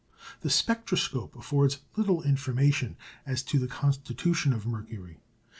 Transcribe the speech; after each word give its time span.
The 0.39 0.49
spectroscope 0.49 1.35
affords 1.35 1.77
little 1.95 2.23
information 2.23 2.95
as 3.23 3.43
to 3.43 3.59
the 3.59 3.67
constitution 3.67 4.51
of 4.51 4.65
Mercury. 4.65 5.19